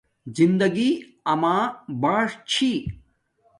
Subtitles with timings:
[0.37, 0.91] زندگی
[1.31, 1.57] اما
[2.01, 2.71] باݽ چھی